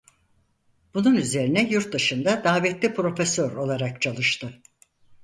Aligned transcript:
Bunun 0.93 1.15
üzerine 1.15 1.69
yurtdışında 1.69 2.43
davetli 2.43 2.93
profesör 2.93 3.55
olarak 3.55 4.01
çalıştı. 4.01 4.61